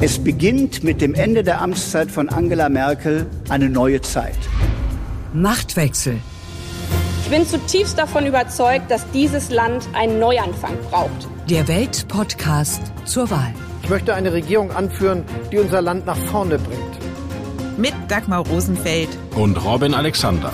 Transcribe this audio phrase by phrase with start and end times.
[0.00, 4.38] Es beginnt mit dem Ende der Amtszeit von Angela Merkel eine neue Zeit.
[5.32, 6.20] Machtwechsel.
[7.24, 11.28] Ich bin zutiefst davon überzeugt, dass dieses Land einen Neuanfang braucht.
[11.50, 13.52] Der Welt-Podcast zur Wahl.
[13.82, 17.76] Ich möchte eine Regierung anführen, die unser Land nach vorne bringt.
[17.76, 20.52] Mit Dagmar Rosenfeld und Robin Alexander.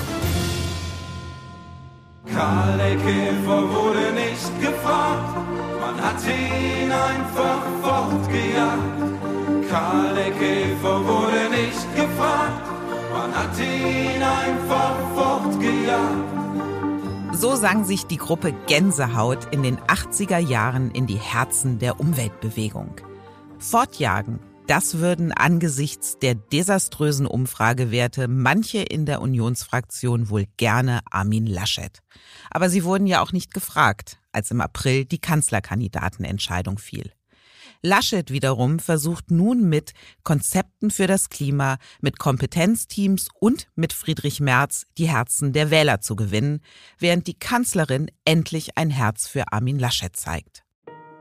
[2.35, 5.37] Karl Käfer wurde nicht gefragt,
[5.81, 9.04] man hat ihn einfach fortgejagt.
[9.75, 12.63] Karl Käfer wurde nicht gefragt,
[13.13, 16.31] man hat ihn einfach fortgejagt.
[17.33, 23.01] So sang sich die Gruppe Gänsehaut in den 80er Jahren in die Herzen der Umweltbewegung.
[23.59, 24.39] Fortjagen,
[24.69, 31.99] das würden angesichts der desaströsen Umfragewerte manche in der Unionsfraktion wohl gerne Armin Laschet.
[32.53, 37.11] Aber sie wurden ja auch nicht gefragt, als im April die Kanzlerkandidatenentscheidung fiel.
[37.87, 39.93] Laschet wiederum versucht nun mit
[40.23, 46.17] Konzepten für das Klima, mit Kompetenzteams und mit Friedrich Merz die Herzen der Wähler zu
[46.17, 46.63] gewinnen,
[46.99, 50.65] während die Kanzlerin endlich ein Herz für Armin Laschet zeigt.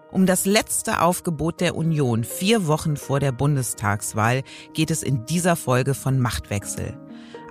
[0.09, 4.43] Um das letzte Aufgebot der Union vier Wochen vor der Bundestagswahl
[4.73, 6.97] geht es in dieser Folge von Machtwechsel.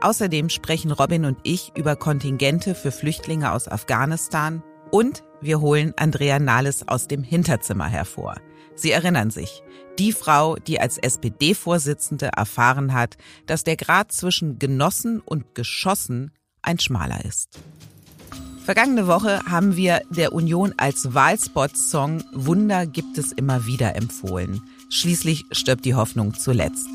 [0.01, 6.39] Außerdem sprechen Robin und ich über Kontingente für Flüchtlinge aus Afghanistan und wir holen Andrea
[6.39, 8.37] Nahles aus dem Hinterzimmer hervor.
[8.75, 9.63] Sie erinnern sich,
[9.99, 16.79] die Frau, die als SPD-Vorsitzende erfahren hat, dass der Grad zwischen genossen und geschossen ein
[16.79, 17.59] schmaler ist.
[18.65, 24.63] Vergangene Woche haben wir der Union als Wahlspot-Song Wunder gibt es immer wieder empfohlen.
[24.89, 26.87] Schließlich stirbt die Hoffnung zuletzt.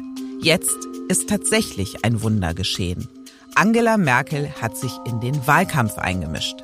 [0.41, 0.78] Jetzt
[1.09, 3.09] ist tatsächlich ein Wunder geschehen.
[3.56, 6.58] Angela Merkel hat sich in den Wahlkampf eingemischt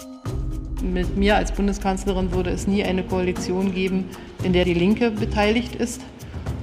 [0.84, 4.06] mit mir als Bundeskanzlerin würde es nie eine Koalition geben,
[4.44, 6.02] in der die Linke beteiligt ist.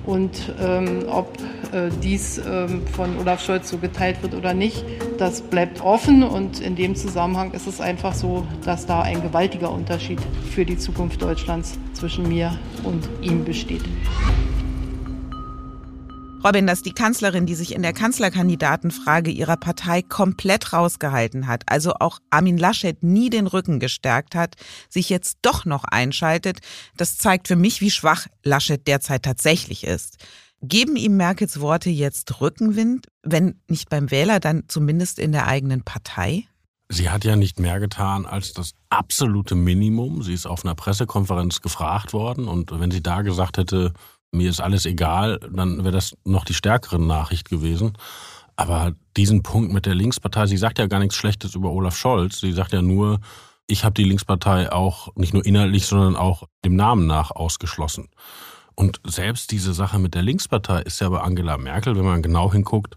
[0.07, 1.39] Und ähm, ob
[1.73, 4.85] äh, dies ähm, von Olaf Scholz so geteilt wird oder nicht,
[5.19, 6.23] das bleibt offen.
[6.23, 10.19] Und in dem Zusammenhang ist es einfach so, dass da ein gewaltiger Unterschied
[10.51, 13.83] für die Zukunft Deutschlands zwischen mir und ihm besteht.
[16.43, 21.93] Robin, dass die Kanzlerin, die sich in der Kanzlerkandidatenfrage ihrer Partei komplett rausgehalten hat, also
[22.01, 24.57] auch Armin Laschet nie den Rücken gestärkt hat,
[24.89, 26.61] sich jetzt doch noch einschaltet,
[26.97, 30.17] das zeigt für mich, wie schwach Laschet derzeit tatsächlich ist.
[30.63, 35.83] Geben ihm Merkels Worte jetzt Rückenwind, wenn nicht beim Wähler, dann zumindest in der eigenen
[35.83, 36.45] Partei?
[36.89, 40.23] Sie hat ja nicht mehr getan als das absolute Minimum.
[40.23, 43.93] Sie ist auf einer Pressekonferenz gefragt worden und wenn sie da gesagt hätte,
[44.33, 47.93] mir ist alles egal, dann wäre das noch die stärkere Nachricht gewesen.
[48.57, 52.41] Aber diesen Punkt mit der Linkspartei, sie sagt ja gar nichts Schlechtes über Olaf Scholz.
[52.41, 53.21] Sie sagt ja nur,
[53.67, 58.09] ich habe die Linkspartei auch nicht nur inhaltlich, sondern auch dem Namen nach ausgeschlossen.
[58.75, 62.53] Und selbst diese Sache mit der Linkspartei ist ja bei Angela Merkel, wenn man genau
[62.53, 62.97] hinguckt,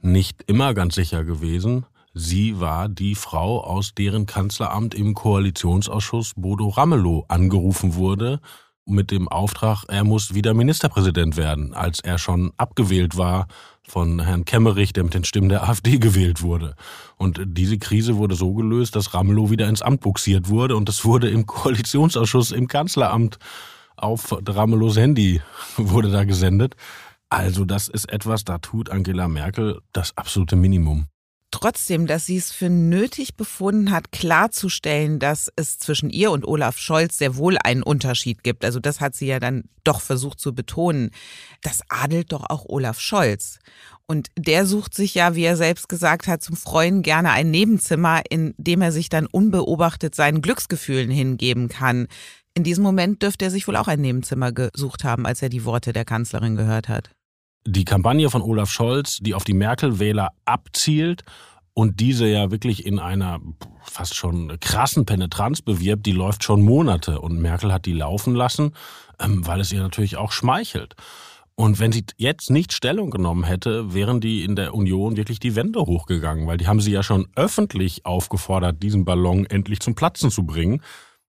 [0.00, 1.86] nicht immer ganz sicher gewesen.
[2.14, 8.40] Sie war die Frau, aus deren Kanzleramt im Koalitionsausschuss Bodo Ramelow angerufen wurde,
[8.86, 13.48] mit dem Auftrag, er muss wieder Ministerpräsident werden, als er schon abgewählt war
[13.82, 16.74] von Herrn Kemmerich, der mit den Stimmen der AfD gewählt wurde.
[17.16, 21.04] Und diese Krise wurde so gelöst, dass Ramelow wieder ins Amt buxiert wurde und das
[21.04, 23.38] wurde im Koalitionsausschuss im Kanzleramt
[23.96, 25.40] auf Ramelows Handy
[25.76, 26.76] wurde da gesendet.
[27.28, 31.08] Also das ist etwas, da tut Angela Merkel das absolute Minimum
[31.50, 36.78] trotzdem, dass sie es für nötig befunden hat, klarzustellen, dass es zwischen ihr und Olaf
[36.78, 38.64] Scholz sehr wohl einen Unterschied gibt.
[38.64, 41.10] Also das hat sie ja dann doch versucht zu betonen.
[41.62, 43.58] Das adelt doch auch Olaf Scholz.
[44.06, 48.22] Und der sucht sich ja, wie er selbst gesagt hat, zum Freuen gerne ein Nebenzimmer,
[48.28, 52.06] in dem er sich dann unbeobachtet seinen Glücksgefühlen hingeben kann.
[52.54, 55.64] In diesem Moment dürfte er sich wohl auch ein Nebenzimmer gesucht haben, als er die
[55.64, 57.15] Worte der Kanzlerin gehört hat
[57.66, 61.24] die Kampagne von Olaf Scholz, die auf die Merkel-Wähler abzielt
[61.74, 63.40] und diese ja wirklich in einer
[63.82, 68.72] fast schon krassen Penetranz bewirbt, die läuft schon Monate und Merkel hat die laufen lassen,
[69.20, 70.94] ähm, weil es ihr natürlich auch schmeichelt.
[71.54, 75.56] Und wenn sie jetzt nicht Stellung genommen hätte, wären die in der Union wirklich die
[75.56, 80.30] Wände hochgegangen, weil die haben sie ja schon öffentlich aufgefordert, diesen Ballon endlich zum Platzen
[80.30, 80.82] zu bringen.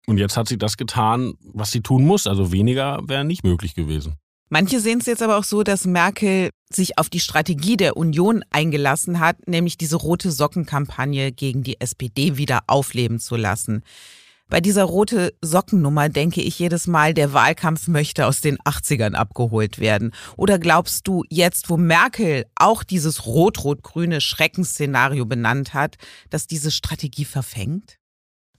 [0.08, 2.26] Und jetzt hat sie das getan, was sie tun muss.
[2.26, 4.18] Also weniger wäre nicht möglich gewesen.
[4.50, 8.44] Manche sehen es jetzt aber auch so, dass Merkel sich auf die Strategie der Union
[8.50, 13.84] eingelassen hat, nämlich diese rote Sockenkampagne gegen die SPD wieder aufleben zu lassen.
[14.50, 19.80] Bei dieser rote Sockennummer denke ich jedes Mal, der Wahlkampf möchte aus den 80ern abgeholt
[19.80, 20.14] werden.
[20.38, 25.98] Oder glaubst du, jetzt wo Merkel auch dieses rot-rot-grüne Schreckensszenario benannt hat,
[26.30, 27.98] dass diese Strategie verfängt?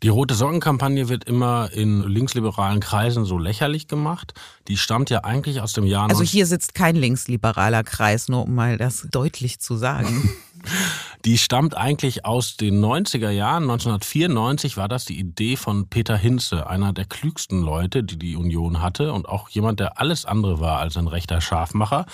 [0.04, 4.32] Die Rote Sockenkampagne wird immer in linksliberalen Kreisen so lächerlich gemacht.
[4.68, 6.08] Die stammt ja eigentlich aus dem Jahr.
[6.08, 10.30] Also hier sitzt kein linksliberaler Kreis, nur um mal das deutlich zu sagen.
[11.24, 13.64] Die stammt eigentlich aus den 90er Jahren.
[13.64, 18.80] 1994 war das die Idee von Peter Hinze, einer der klügsten Leute, die die Union
[18.82, 22.06] hatte und auch jemand, der alles andere war als ein rechter Scharfmacher.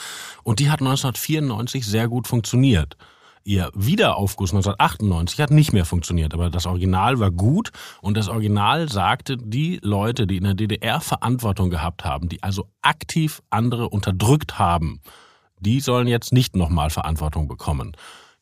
[0.42, 2.96] Und die hat 1994 sehr gut funktioniert.
[3.46, 8.88] Ihr Wiederaufguss 1998 hat nicht mehr funktioniert, aber das Original war gut und das Original
[8.88, 14.58] sagte, die Leute, die in der DDR Verantwortung gehabt haben, die also aktiv andere unterdrückt
[14.58, 15.02] haben,
[15.60, 17.92] die sollen jetzt nicht nochmal Verantwortung bekommen.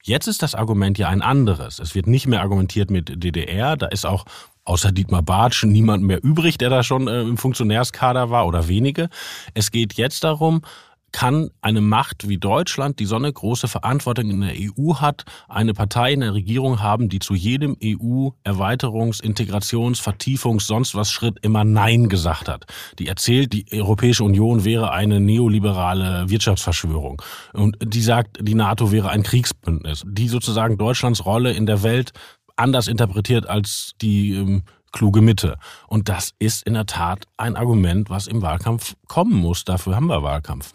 [0.04, 1.80] Jetzt ist das Argument ja ein anderes.
[1.80, 4.24] Es wird nicht mehr argumentiert mit DDR, da ist auch
[4.64, 9.08] außer Dietmar Bartsch niemand mehr übrig, der da schon äh, im Funktionärskader war oder wenige.
[9.54, 10.62] Es geht jetzt darum,
[11.12, 15.74] kann eine Macht wie Deutschland, die so eine große Verantwortung in der EU hat, eine
[15.74, 21.64] Partei in der Regierung haben, die zu jedem EU-Erweiterungs-, Integrations-, Vertiefungs-, sonst was Schritt immer
[21.64, 22.66] Nein gesagt hat.
[22.98, 27.22] Die erzählt, die Europäische Union wäre eine neoliberale Wirtschaftsverschwörung.
[27.52, 30.02] Und die sagt, die NATO wäre ein Kriegsbündnis.
[30.06, 32.12] Die sozusagen Deutschlands Rolle in der Welt
[32.56, 34.62] anders interpretiert als die ähm,
[34.92, 35.58] kluge Mitte.
[35.88, 39.64] Und das ist in der Tat ein Argument, was im Wahlkampf kommen muss.
[39.64, 40.74] Dafür haben wir Wahlkampf.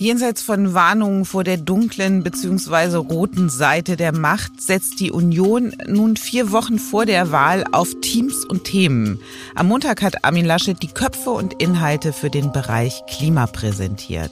[0.00, 2.96] Jenseits von Warnungen vor der dunklen bzw.
[2.96, 8.46] roten Seite der Macht setzt die Union nun vier Wochen vor der Wahl auf Teams
[8.46, 9.20] und Themen.
[9.54, 14.30] Am Montag hat Armin Laschet die Köpfe und Inhalte für den Bereich Klima präsentiert.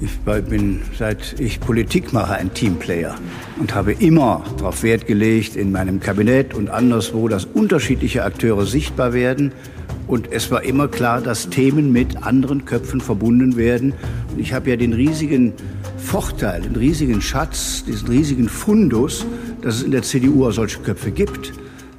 [0.00, 0.18] Ich
[0.48, 3.16] bin, seit ich Politik mache, ein Teamplayer
[3.58, 9.12] und habe immer darauf Wert gelegt, in meinem Kabinett und anderswo, dass unterschiedliche Akteure sichtbar
[9.12, 9.52] werden
[10.10, 13.94] und es war immer klar, dass Themen mit anderen Köpfen verbunden werden.
[14.32, 15.52] Und ich habe ja den riesigen
[15.98, 19.24] Vorteil, den riesigen Schatz, diesen riesigen Fundus,
[19.62, 21.52] dass es in der CDU auch solche Köpfe gibt.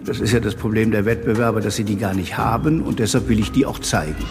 [0.03, 2.81] Das ist ja das Problem der Wettbewerber, dass sie die gar nicht haben.
[2.81, 4.25] Und deshalb will ich die auch zeigen.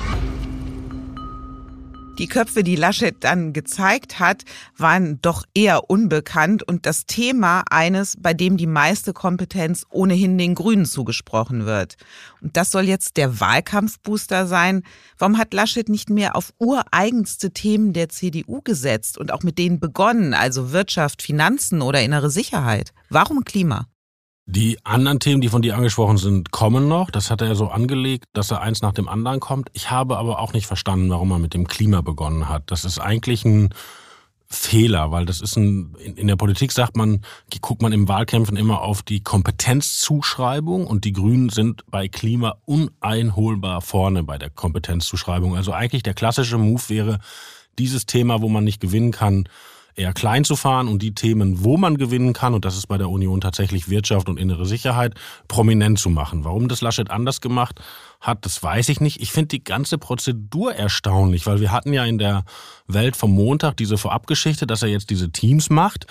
[2.21, 4.43] Die Köpfe, die Laschet dann gezeigt hat,
[4.77, 10.55] waren doch eher unbekannt und das Thema eines, bei dem die meiste Kompetenz ohnehin den
[10.55, 11.97] Grünen zugesprochen wird.
[12.43, 14.83] Und das soll jetzt der Wahlkampfbooster sein.
[15.17, 19.81] Warum hat Laschet nicht mehr auf ureigenste Themen der CDU gesetzt und auch mit denen
[19.81, 22.93] begonnen, also Wirtschaft, Finanzen oder innere Sicherheit?
[23.09, 23.87] Warum Klima?
[24.53, 27.13] Die anderen Themen, die von dir angesprochen sind, kommen noch.
[27.13, 29.69] Das hat er so angelegt, dass er eins nach dem anderen kommt.
[29.75, 32.65] Ich habe aber auch nicht verstanden, warum er mit dem Klima begonnen hat.
[32.67, 33.73] Das ist eigentlich ein
[34.49, 37.21] Fehler, weil das ist ein, in der Politik sagt man,
[37.61, 43.81] guckt man im Wahlkämpfen immer auf die Kompetenzzuschreibung und die Grünen sind bei Klima uneinholbar
[43.83, 45.55] vorne bei der Kompetenzzuschreibung.
[45.55, 47.21] Also eigentlich der klassische Move wäre,
[47.79, 49.49] dieses Thema, wo man nicht gewinnen kann,
[49.95, 52.99] eher klein zu fahren und die Themen, wo man gewinnen kann, und das ist bei
[52.99, 55.15] der Union tatsächlich Wirtschaft und innere Sicherheit,
[55.49, 56.45] prominent zu machen.
[56.45, 57.81] Warum das Laschet anders gemacht
[58.21, 59.21] hat, das weiß ich nicht.
[59.21, 62.45] Ich finde die ganze Prozedur erstaunlich, weil wir hatten ja in der
[62.87, 66.07] Welt vom Montag diese Vorabgeschichte, dass er jetzt diese Teams macht,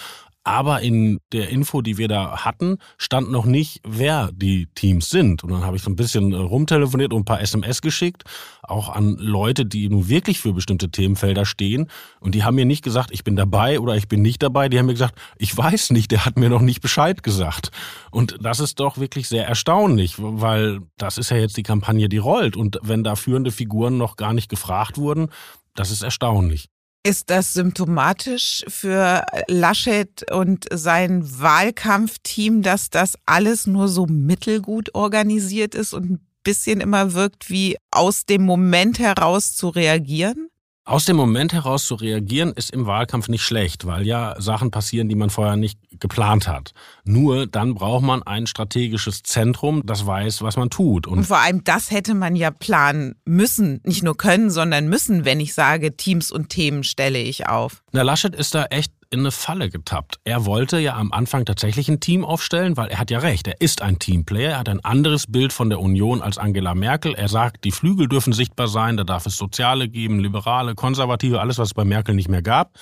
[0.50, 5.44] aber in der Info, die wir da hatten, stand noch nicht, wer die Teams sind.
[5.44, 8.24] Und dann habe ich so ein bisschen äh, rumtelefoniert und ein paar SMS geschickt,
[8.64, 11.88] auch an Leute, die nun wirklich für bestimmte Themenfelder stehen.
[12.20, 14.70] Und die haben mir nicht gesagt, ich bin dabei oder ich bin nicht dabei.
[14.70, 17.70] Die haben mir gesagt, ich weiß nicht, der hat mir noch nicht Bescheid gesagt.
[18.10, 22.18] Und das ist doch wirklich sehr erstaunlich, weil das ist ja jetzt die Kampagne, die
[22.18, 22.58] rollt.
[22.58, 25.30] Und wenn da führende Figuren noch gar nicht gefragt wurden,
[25.76, 26.70] das ist erstaunlich.
[27.04, 35.76] Ist das symptomatisch für Laschet und sein Wahlkampfteam, dass das alles nur so mittelgut organisiert
[35.76, 40.49] ist und ein bisschen immer wirkt, wie aus dem Moment heraus zu reagieren?
[40.90, 45.08] Aus dem Moment heraus zu reagieren ist im Wahlkampf nicht schlecht, weil ja Sachen passieren,
[45.08, 46.74] die man vorher nicht geplant hat.
[47.04, 51.06] Nur dann braucht man ein strategisches Zentrum, das weiß, was man tut.
[51.06, 55.26] Und, Und vor allem das hätte man ja planen müssen, nicht nur können, sondern müssen,
[55.26, 57.84] wenn ich sage, Teams und Themen stelle ich auf.
[57.92, 60.20] Na, Laschet ist da echt in eine Falle getappt.
[60.24, 63.60] Er wollte ja am Anfang tatsächlich ein Team aufstellen, weil er hat ja recht, er
[63.60, 67.16] ist ein Teamplayer, er hat ein anderes Bild von der Union als Angela Merkel.
[67.16, 71.58] Er sagt, die Flügel dürfen sichtbar sein, da darf es Soziale geben, Liberale, Konservative, alles,
[71.58, 72.78] was es bei Merkel nicht mehr gab.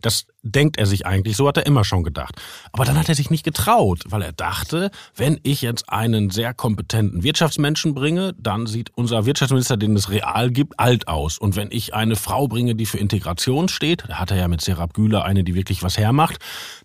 [0.00, 2.36] Das denkt er sich eigentlich, so hat er immer schon gedacht.
[2.72, 6.54] Aber dann hat er sich nicht getraut, weil er dachte, wenn ich jetzt einen sehr
[6.54, 11.38] kompetenten Wirtschaftsmenschen bringe, dann sieht unser Wirtschaftsminister, den es real gibt, alt aus.
[11.38, 14.60] Und wenn ich eine Frau bringe, die für Integration steht, da hat er ja mit
[14.60, 16.38] Serap Güler eine, die wirklich was hermacht,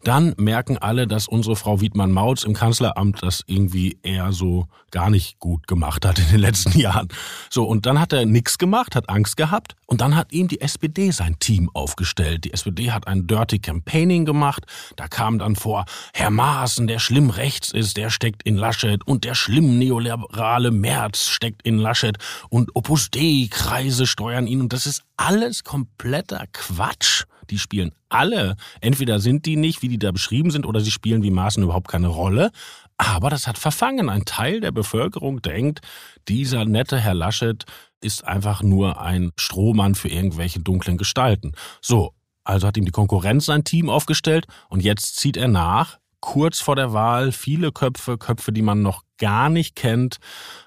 [0.03, 5.39] dann merken alle, dass unsere Frau Wiedmann-Mautz im Kanzleramt das irgendwie eher so gar nicht
[5.39, 7.07] gut gemacht hat in den letzten Jahren.
[7.49, 10.61] So, und dann hat er nichts gemacht, hat Angst gehabt und dann hat ihm die
[10.61, 12.43] SPD sein Team aufgestellt.
[12.45, 14.65] Die SPD hat hat ein Dirty Campaigning gemacht.
[14.95, 19.23] Da kam dann vor, Herr Maaßen, der schlimm rechts ist, der steckt in Laschet und
[19.23, 22.17] der schlimm neoliberale Merz steckt in Laschet
[22.49, 27.25] und Opus Dei-Kreise steuern ihn und das ist alles kompletter Quatsch.
[27.49, 28.55] Die spielen alle.
[28.79, 31.89] Entweder sind die nicht, wie die da beschrieben sind, oder sie spielen wie Maaßen überhaupt
[31.89, 32.51] keine Rolle.
[32.97, 34.09] Aber das hat verfangen.
[34.09, 35.81] Ein Teil der Bevölkerung denkt,
[36.29, 37.65] dieser nette Herr Laschet
[37.99, 41.53] ist einfach nur ein Strohmann für irgendwelche dunklen Gestalten.
[41.81, 42.13] So,
[42.43, 45.99] also hat ihm die Konkurrenz sein Team aufgestellt und jetzt zieht er nach.
[46.19, 50.17] Kurz vor der Wahl, viele Köpfe, Köpfe, die man noch gar nicht kennt.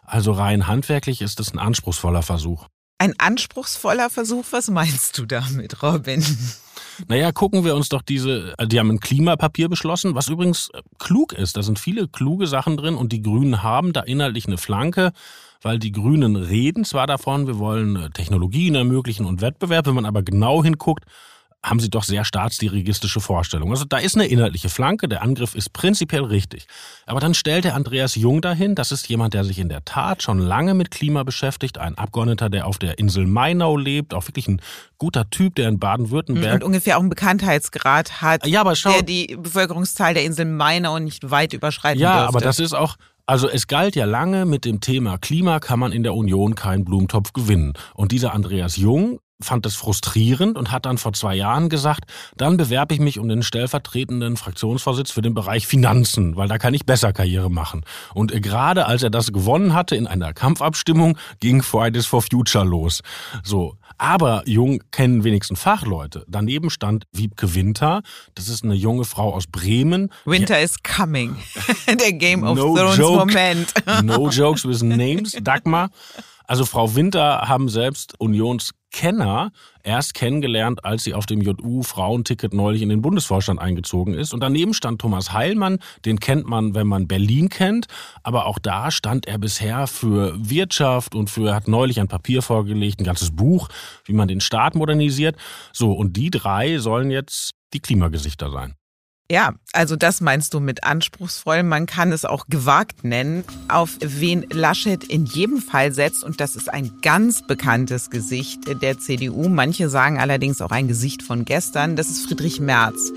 [0.02, 2.66] Also rein handwerklich ist es ein anspruchsvoller Versuch.
[2.98, 6.24] Ein anspruchsvoller Versuch, was meinst du damit, Robin?
[7.08, 11.56] Naja, gucken wir uns doch diese, die haben ein Klimapapier beschlossen, was übrigens klug ist.
[11.56, 15.12] Da sind viele kluge Sachen drin und die Grünen haben da inhaltlich eine Flanke
[15.64, 20.04] weil die Grünen reden zwar davon, wir wollen äh, Technologien ermöglichen und Wettbewerb, wenn man
[20.04, 21.04] aber genau hinguckt,
[21.64, 23.72] haben sie doch sehr staatsdirigistische Vorstellungen.
[23.72, 26.66] Also da ist eine inhaltliche Flanke, der Angriff ist prinzipiell richtig.
[27.06, 30.22] Aber dann stellt der Andreas Jung dahin, das ist jemand, der sich in der Tat
[30.22, 34.46] schon lange mit Klima beschäftigt, ein Abgeordneter, der auf der Insel Mainau lebt, auch wirklich
[34.46, 34.60] ein
[34.98, 36.56] guter Typ, der in Baden-Württemberg...
[36.56, 40.98] Und ungefähr auch einen Bekanntheitsgrad hat, ja, aber schau, der die Bevölkerungszahl der Insel Mainau
[40.98, 42.28] nicht weit überschreiten Ja, dürfte.
[42.28, 45.92] aber das ist auch, also es galt ja lange mit dem Thema Klima kann man
[45.92, 47.72] in der Union keinen Blumentopf gewinnen.
[47.94, 52.04] Und dieser Andreas Jung fand es frustrierend und hat dann vor zwei Jahren gesagt,
[52.36, 56.74] dann bewerbe ich mich um den stellvertretenden Fraktionsvorsitz für den Bereich Finanzen, weil da kann
[56.74, 57.84] ich besser Karriere machen.
[58.14, 63.02] Und gerade als er das gewonnen hatte in einer Kampfabstimmung, ging Fridays for Future los.
[63.42, 63.76] So.
[63.96, 66.24] Aber Jung kennen wenigstens Fachleute.
[66.26, 68.02] Daneben stand Wiebke Winter.
[68.34, 70.10] Das ist eine junge Frau aus Bremen.
[70.24, 71.36] Winter is coming.
[71.86, 73.26] der Game of No Thrones joke.
[73.26, 73.72] Moment.
[74.02, 75.36] No jokes with names.
[75.40, 75.90] Dagmar.
[76.46, 78.18] Also Frau Winter haben selbst
[78.94, 84.32] Unionskenner erst kennengelernt, als sie auf dem JU-Frauenticket neulich in den Bundesvorstand eingezogen ist.
[84.32, 87.86] Und daneben stand Thomas Heilmann, den kennt man, wenn man Berlin kennt.
[88.22, 93.00] Aber auch da stand er bisher für Wirtschaft und für, hat neulich ein Papier vorgelegt,
[93.00, 93.68] ein ganzes Buch,
[94.04, 95.36] wie man den Staat modernisiert.
[95.72, 98.74] So, und die drei sollen jetzt die Klimagesichter sein.
[99.30, 101.62] Ja, also das meinst du mit anspruchsvoll.
[101.62, 103.42] Man kann es auch gewagt nennen.
[103.68, 108.98] Auf wen Laschet in jedem Fall setzt, und das ist ein ganz bekanntes Gesicht der
[108.98, 109.48] CDU.
[109.48, 111.96] Manche sagen allerdings auch ein Gesicht von gestern.
[111.96, 113.12] Das ist Friedrich Merz.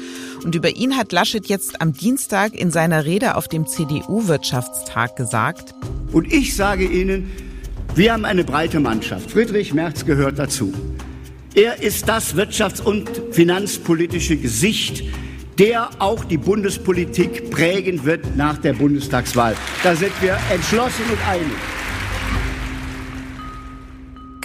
[0.46, 5.76] Und über ihn hat Laschet jetzt am Dienstag in seiner Rede auf dem CDU-Wirtschaftstag gesagt.
[6.14, 7.30] Und ich sage Ihnen,
[7.96, 9.32] wir haben eine breite Mannschaft.
[9.32, 10.74] Friedrich Merz gehört dazu.
[11.54, 15.04] Er ist das wirtschafts- und finanzpolitische Gesicht,
[15.60, 19.56] der auch die Bundespolitik prägen wird nach der Bundestagswahl.
[19.84, 21.76] Da sind wir entschlossen und einig.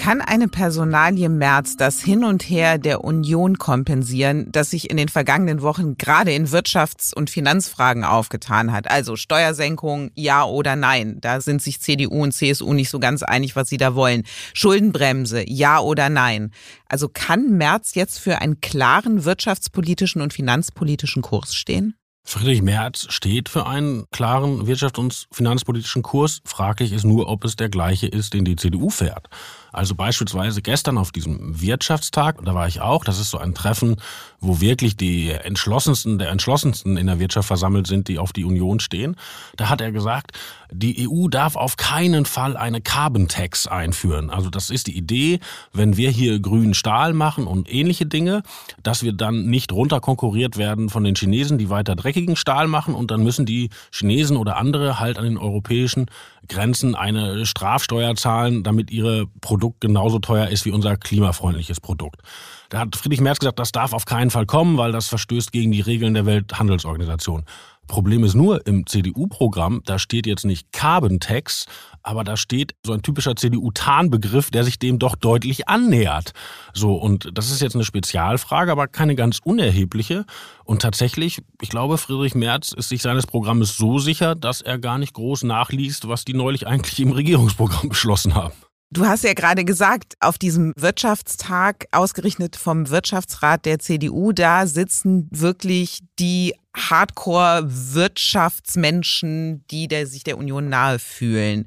[0.03, 5.09] Kann eine Personalie Merz das Hin und Her der Union kompensieren, das sich in den
[5.09, 8.91] vergangenen Wochen gerade in Wirtschafts- und Finanzfragen aufgetan hat?
[8.91, 11.19] Also Steuersenkung, ja oder nein?
[11.21, 14.25] Da sind sich CDU und CSU nicht so ganz einig, was sie da wollen.
[14.55, 16.51] Schuldenbremse, ja oder nein?
[16.89, 21.95] Also kann Merz jetzt für einen klaren wirtschaftspolitischen und finanzpolitischen Kurs stehen?
[22.25, 26.41] Friedrich Merz steht für einen klaren wirtschafts- und finanzpolitischen Kurs.
[26.45, 29.29] Fraglich ist nur, ob es der gleiche ist, den die CDU fährt.
[29.73, 33.97] Also beispielsweise gestern auf diesem Wirtschaftstag, da war ich auch, das ist so ein Treffen,
[34.41, 38.81] wo wirklich die entschlossensten der entschlossensten in der Wirtschaft versammelt sind, die auf die Union
[38.81, 39.17] stehen.
[39.57, 40.33] Da hat er gesagt,
[40.71, 44.31] die EU darf auf keinen Fall eine Carbon Tax einführen.
[44.31, 45.41] Also das ist die Idee,
[45.73, 48.43] wenn wir hier grünen Stahl machen und ähnliche Dinge,
[48.83, 53.11] dass wir dann nicht runterkonkurriert werden von den Chinesen, die weiter dreckigen Stahl machen und
[53.11, 56.07] dann müssen die Chinesen oder andere halt an den europäischen
[56.49, 62.21] Grenzen eine Strafsteuer zahlen, damit ihre Produkt genauso teuer ist wie unser klimafreundliches Produkt.
[62.69, 65.73] Da hat Friedrich Merz gesagt, das darf auf keinen Fall kommen, weil das verstößt gegen
[65.73, 67.45] die Regeln der Welthandelsorganisation.
[67.89, 71.67] Problem ist nur, im CDU-Programm, da steht jetzt nicht Carbon Tax,
[72.03, 76.33] aber da steht so ein typischer CDU-Tarnbegriff, der sich dem doch deutlich annähert.
[76.73, 80.25] So, und das ist jetzt eine Spezialfrage, aber keine ganz unerhebliche.
[80.65, 84.99] Und tatsächlich, ich glaube, Friedrich Merz ist sich seines Programmes so sicher, dass er gar
[84.99, 88.55] nicht groß nachliest, was die neulich eigentlich im Regierungsprogramm beschlossen haben.
[88.95, 95.29] Du hast ja gerade gesagt, auf diesem Wirtschaftstag, ausgerichtet vom Wirtschaftsrat der CDU, da sitzen
[95.31, 101.65] wirklich die Hardcore-Wirtschaftsmenschen, die der, sich der Union nahe fühlen.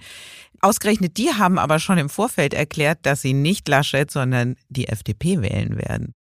[0.62, 5.42] Ausgerechnet die haben aber schon im Vorfeld erklärt, dass sie nicht Laschet, sondern die FDP
[5.42, 6.14] wählen werden.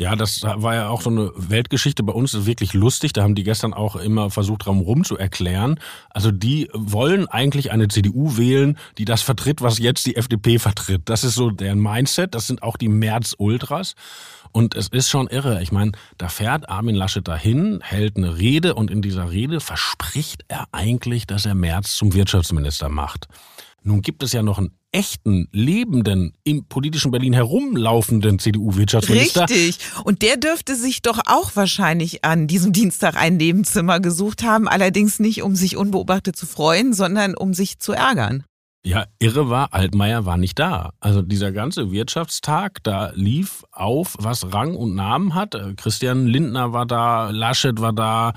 [0.00, 3.12] Ja, das war ja auch so eine Weltgeschichte bei uns, wirklich lustig.
[3.12, 5.80] Da haben die gestern auch immer versucht, drum rum zu erklären.
[6.10, 11.02] Also die wollen eigentlich eine CDU wählen, die das vertritt, was jetzt die FDP vertritt.
[11.06, 12.36] Das ist so deren Mindset.
[12.36, 13.94] Das sind auch die März-Ultras.
[14.52, 15.60] Und es ist schon irre.
[15.62, 20.44] Ich meine, da fährt Armin Laschet dahin, hält eine Rede und in dieser Rede verspricht
[20.46, 23.26] er eigentlich, dass er März zum Wirtschaftsminister macht.
[23.82, 29.48] Nun gibt es ja noch einen echten, lebenden, im politischen Berlin herumlaufenden CDU-Wirtschaftsminister.
[29.48, 29.78] Richtig.
[30.04, 34.68] Und der dürfte sich doch auch wahrscheinlich an diesem Dienstag ein Nebenzimmer gesucht haben.
[34.68, 38.44] Allerdings nicht, um sich unbeobachtet zu freuen, sondern um sich zu ärgern.
[38.84, 40.92] Ja, irre war, Altmaier war nicht da.
[41.00, 45.54] Also dieser ganze Wirtschaftstag, da lief auf, was Rang und Namen hat.
[45.76, 48.32] Christian Lindner war da, Laschet war da,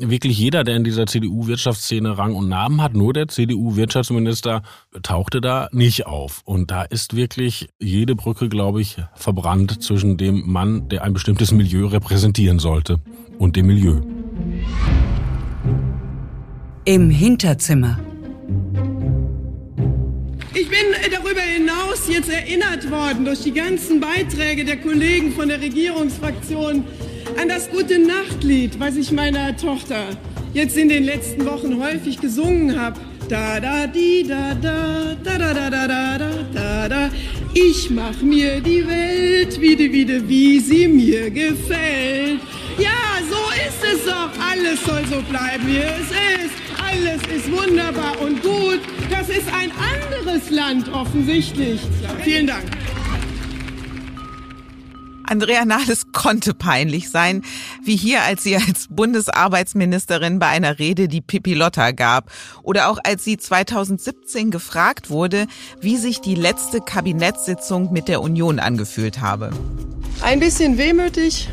[0.00, 4.62] wirklich jeder, der in dieser CDU-Wirtschaftsszene Rang und Namen hat, nur der CDU-Wirtschaftsminister
[5.02, 6.42] tauchte da nicht auf.
[6.44, 11.52] Und da ist wirklich jede Brücke, glaube ich, verbrannt zwischen dem Mann, der ein bestimmtes
[11.52, 13.00] Milieu repräsentieren sollte,
[13.38, 14.00] und dem Milieu.
[16.84, 17.98] Im Hinterzimmer.
[20.52, 20.78] Ich bin
[21.10, 26.84] darüber hinaus jetzt erinnert worden durch die ganzen Beiträge der Kollegen von der Regierungsfraktion
[27.38, 30.06] an das gute Nachtlied, was ich meiner Tochter
[30.54, 33.00] jetzt in den letzten Wochen häufig gesungen habe.
[33.28, 37.10] Da da di da da da da da da da da da.
[37.54, 42.40] Ich mach mir die Welt wieder wieder wie sie mir gefällt.
[42.78, 43.36] Ja, so
[43.68, 44.30] ist es doch.
[44.50, 46.10] Alles soll so bleiben, wie es
[46.44, 46.56] ist.
[46.90, 48.80] Alles ist wunderbar und gut.
[49.10, 51.80] Das ist ein anderes Land offensichtlich.
[52.24, 52.79] Vielen Dank.
[55.30, 57.42] Andrea Nahles konnte peinlich sein,
[57.84, 62.32] wie hier, als sie als Bundesarbeitsministerin bei einer Rede die Pipilotta gab
[62.64, 65.46] oder auch als sie 2017 gefragt wurde,
[65.80, 69.50] wie sich die letzte Kabinettssitzung mit der Union angefühlt habe.
[70.20, 71.48] Ein bisschen wehmütig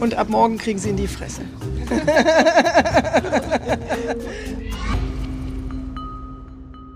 [0.00, 1.42] und ab morgen kriegen sie in die Fresse.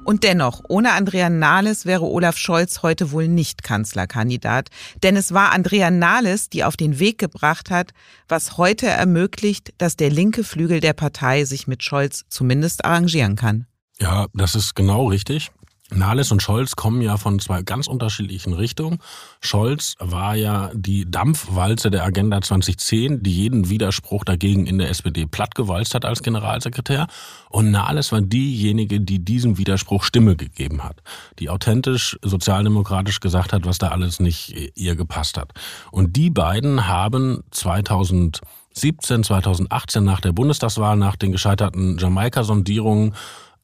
[0.05, 4.69] Und dennoch, ohne Andrea Nahles wäre Olaf Scholz heute wohl nicht Kanzlerkandidat.
[5.03, 7.93] Denn es war Andrea Nahles, die auf den Weg gebracht hat,
[8.29, 13.67] was heute ermöglicht, dass der linke Flügel der Partei sich mit Scholz zumindest arrangieren kann.
[14.01, 15.53] Ja, das ist genau richtig.
[15.95, 18.99] Nahles und Scholz kommen ja von zwei ganz unterschiedlichen Richtungen.
[19.41, 25.27] Scholz war ja die Dampfwalze der Agenda 2010, die jeden Widerspruch dagegen in der SPD
[25.27, 27.07] plattgewalzt hat als Generalsekretär.
[27.51, 31.03] Und Nahles war diejenige, die diesem Widerspruch Stimme gegeben hat,
[31.39, 35.53] die authentisch sozialdemokratisch gesagt hat, was da alles nicht ihr gepasst hat.
[35.91, 43.15] Und die beiden haben 2017, 2018 nach der Bundestagswahl, nach den gescheiterten Jamaika-Sondierungen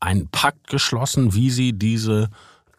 [0.01, 2.31] einen Pakt geschlossen, wie sie diese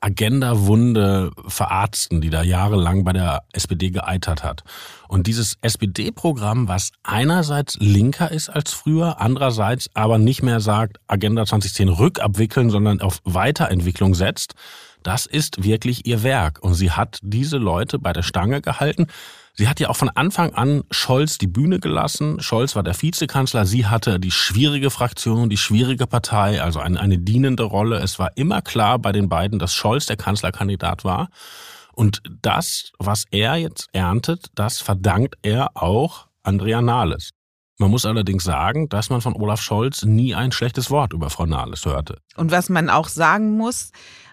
[0.02, 4.64] Agenda-Wunde verarzten, die da jahrelang bei der SPD geeitert hat.
[5.08, 11.46] Und dieses SPD-Programm, was einerseits linker ist als früher, andererseits aber nicht mehr sagt, Agenda
[11.46, 14.54] 2010 rückabwickeln, sondern auf Weiterentwicklung setzt,
[15.04, 16.60] das ist wirklich ihr Werk.
[16.62, 19.08] Und sie hat diese Leute bei der Stange gehalten.
[19.60, 22.40] Sie hat ja auch von Anfang an Scholz die Bühne gelassen.
[22.40, 23.66] Scholz war der Vizekanzler.
[23.66, 27.98] Sie hatte die schwierige Fraktion, die schwierige Partei, also eine, eine dienende Rolle.
[27.98, 31.28] Es war immer klar bei den beiden, dass Scholz der Kanzlerkandidat war.
[31.92, 37.32] Und das, was er jetzt erntet, das verdankt er auch Andrea Nahles.
[37.80, 41.46] Man muss allerdings sagen, dass man von Olaf Scholz nie ein schlechtes Wort über Frau
[41.46, 42.20] Nahles hörte.
[42.38, 43.92] Und was man auch sagen muss,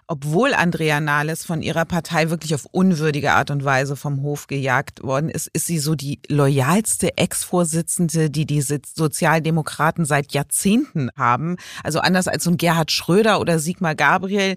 [0.09, 5.03] obwohl Andrea Nahles von ihrer Partei wirklich auf unwürdige Art und Weise vom Hof gejagt
[5.03, 11.57] worden ist, ist sie so die loyalste Ex-Vorsitzende, die die Sozialdemokraten seit Jahrzehnten haben.
[11.83, 14.57] Also anders als so ein Gerhard Schröder oder Sigmar Gabriel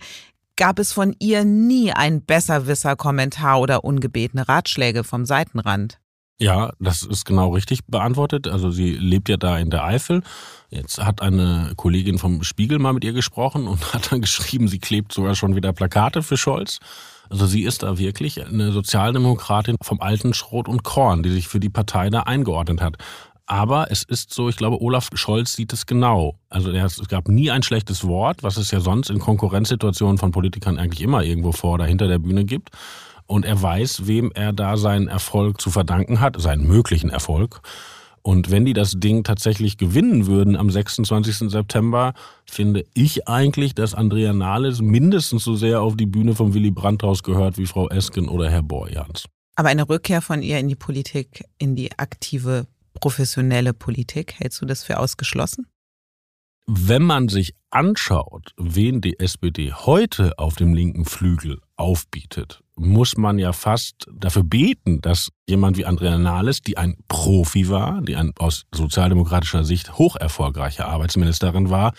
[0.55, 5.99] gab es von ihr nie ein Besserwisser-Kommentar oder ungebetene Ratschläge vom Seitenrand.
[6.41, 8.47] Ja, das ist genau richtig beantwortet.
[8.47, 10.23] Also sie lebt ja da in der Eifel.
[10.69, 14.79] Jetzt hat eine Kollegin vom Spiegel mal mit ihr gesprochen und hat dann geschrieben, sie
[14.79, 16.79] klebt sogar schon wieder Plakate für Scholz.
[17.29, 21.59] Also sie ist da wirklich eine Sozialdemokratin vom alten Schrot und Korn, die sich für
[21.59, 22.95] die Partei da eingeordnet hat.
[23.45, 26.35] Aber es ist so, ich glaube, Olaf Scholz sieht es genau.
[26.49, 30.77] Also es gab nie ein schlechtes Wort, was es ja sonst in Konkurrenzsituationen von Politikern
[30.77, 32.69] eigentlich immer irgendwo vor oder hinter der Bühne gibt
[33.29, 37.61] und er weiß, wem er da seinen Erfolg zu verdanken hat, seinen möglichen Erfolg.
[38.23, 41.51] Und wenn die das Ding tatsächlich gewinnen würden am 26.
[41.51, 42.13] September,
[42.45, 47.03] finde ich eigentlich, dass Andrea Nahles mindestens so sehr auf die Bühne von Willy Brandt
[47.03, 49.25] rausgehört wie Frau Esken oder Herr Borjans.
[49.55, 52.65] Aber eine Rückkehr von ihr in die Politik, in die aktive,
[52.99, 55.67] professionelle Politik, hältst du das für ausgeschlossen?
[56.65, 63.37] Wenn man sich anschaut, wen die SPD heute auf dem linken Flügel aufbietet, muss man
[63.39, 68.31] ja fast dafür beten, dass jemand wie Andrea Nahles, die ein Profi war, die ein
[68.39, 71.93] aus sozialdemokratischer Sicht hoch erfolgreiche Arbeitsministerin war,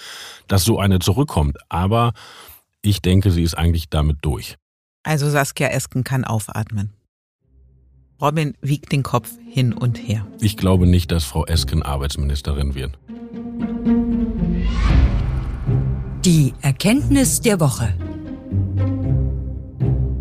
[0.49, 1.59] dass so eine zurückkommt.
[1.69, 2.13] Aber
[2.83, 4.57] ich denke, sie ist eigentlich damit durch.
[5.03, 6.93] Also Saskia Esken kann aufatmen.
[8.21, 10.27] Robin wiegt den Kopf hin und her.
[10.41, 12.99] Ich glaube nicht, dass Frau Esken Arbeitsministerin wird.
[16.25, 17.95] Die Erkenntnis der Woche.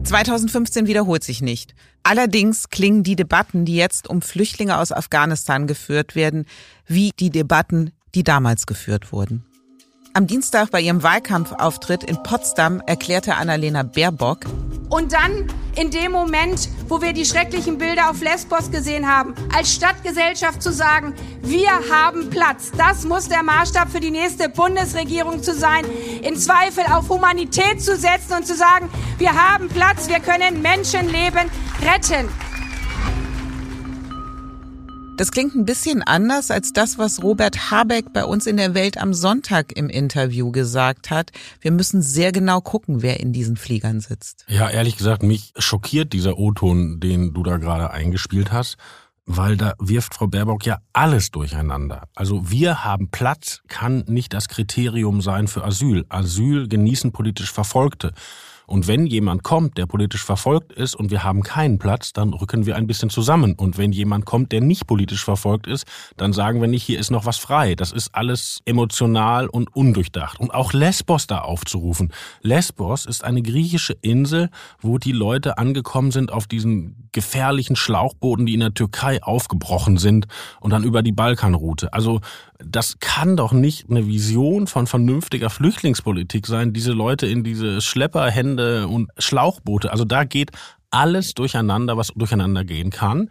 [0.10, 1.76] 2015 wiederholt sich nicht.
[2.02, 6.46] Allerdings klingen die Debatten, die jetzt um Flüchtlinge aus Afghanistan geführt werden,
[6.88, 9.46] wie die Debatten, die damals geführt wurden.
[10.16, 14.46] Am Dienstag bei ihrem Wahlkampfauftritt in Potsdam erklärte Annalena Baerbock,
[14.90, 19.74] Und dann, in dem Moment, wo wir die schrecklichen Bilder auf Lesbos gesehen haben, als
[19.74, 22.72] Stadtgesellschaft zu sagen, wir haben Platz.
[22.76, 25.86] Das muss der Maßstab für die nächste Bundesregierung zu sein.
[26.24, 31.52] In Zweifel auf Humanität zu setzen und zu sagen, wir haben Platz, wir können Menschenleben
[31.84, 32.49] retten.
[35.20, 38.98] Das klingt ein bisschen anders als das, was Robert Habeck bei uns in der Welt
[38.98, 41.32] am Sonntag im Interview gesagt hat.
[41.60, 44.46] Wir müssen sehr genau gucken, wer in diesen Fliegern sitzt.
[44.48, 48.78] Ja, ehrlich gesagt, mich schockiert dieser O-Ton, den du da gerade eingespielt hast,
[49.26, 52.08] weil da wirft Frau Baerbock ja alles durcheinander.
[52.16, 56.06] Also wir haben Platz kann nicht das Kriterium sein für Asyl.
[56.08, 58.14] Asyl genießen politisch Verfolgte.
[58.70, 62.68] Und wenn jemand kommt, der politisch verfolgt ist und wir haben keinen Platz, dann rücken
[62.68, 63.56] wir ein bisschen zusammen.
[63.56, 67.10] Und wenn jemand kommt, der nicht politisch verfolgt ist, dann sagen wir nicht, hier ist
[67.10, 67.74] noch was frei.
[67.74, 70.40] Das ist alles emotional und undurchdacht.
[70.40, 72.14] Und auch Lesbos da aufzurufen.
[72.44, 78.54] Lesbos ist eine griechische Insel, wo die Leute angekommen sind auf diesen gefährlichen Schlauchbooten, die
[78.54, 80.28] in der Türkei aufgebrochen sind
[80.60, 81.92] und dann über die Balkanroute.
[81.92, 82.22] Also
[82.64, 88.59] das kann doch nicht eine Vision von vernünftiger Flüchtlingspolitik sein, diese Leute in diese Schlepperhände
[88.88, 89.92] und Schlauchboote.
[89.92, 90.52] Also da geht
[90.92, 93.30] alles durcheinander, was durcheinander gehen kann.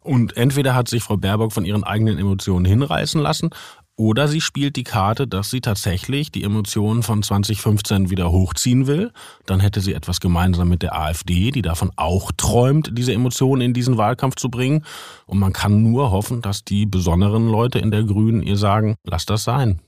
[0.00, 3.50] Und entweder hat sich Frau Baerbock von ihren eigenen Emotionen hinreißen lassen
[3.98, 9.10] oder sie spielt die Karte, dass sie tatsächlich die Emotionen von 2015 wieder hochziehen will.
[9.46, 13.72] Dann hätte sie etwas gemeinsam mit der AfD, die davon auch träumt, diese Emotionen in
[13.72, 14.84] diesen Wahlkampf zu bringen.
[15.24, 19.24] Und man kann nur hoffen, dass die besonderen Leute in der Grünen ihr sagen, lass
[19.24, 19.80] das sein.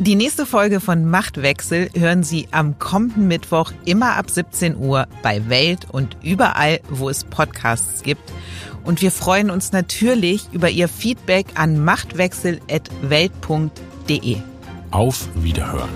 [0.00, 5.48] Die nächste Folge von Machtwechsel hören Sie am kommenden Mittwoch immer ab 17 Uhr bei
[5.48, 8.22] Welt und überall, wo es Podcasts gibt.
[8.84, 14.36] Und wir freuen uns natürlich über Ihr Feedback an machtwechsel.welt.de.
[14.92, 15.90] Auf Wiederhören.